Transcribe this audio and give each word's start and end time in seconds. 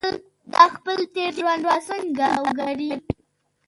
دا 0.53 0.63
خپل 0.75 0.99
تېر 1.15 1.31
ژوند 1.37 1.63
به 1.67 1.75
څنګه 1.87 2.27
وګڼي. 2.43 2.91